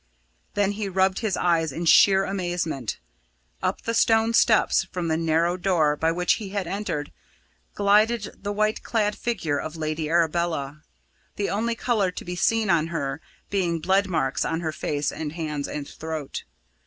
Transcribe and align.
Then 0.55 0.71
he 0.71 0.89
rubbed 0.89 1.19
his 1.19 1.37
eyes 1.37 1.71
in 1.71 1.85
sheer 1.85 2.25
amazement. 2.25 2.97
Up 3.61 3.83
the 3.83 3.93
stone 3.93 4.33
steps 4.33 4.83
from 4.85 5.09
the 5.09 5.15
narrow 5.15 5.57
door 5.57 5.95
by 5.95 6.11
which 6.11 6.33
he 6.41 6.49
had 6.49 6.65
entered, 6.65 7.11
glided 7.75 8.35
the 8.41 8.51
white 8.51 8.81
clad 8.81 9.15
figure 9.15 9.59
of 9.59 9.75
Lady 9.75 10.09
Arabella, 10.09 10.81
the 11.35 11.51
only 11.51 11.75
colour 11.75 12.09
to 12.09 12.25
be 12.25 12.35
seen 12.35 12.71
on 12.71 12.87
her 12.87 13.21
being 13.51 13.79
blood 13.79 14.07
marks 14.07 14.43
on 14.43 14.61
her 14.61 14.71
face 14.71 15.11
and 15.11 15.33
hands 15.33 15.67
and 15.67 15.87
throat. 15.87 16.45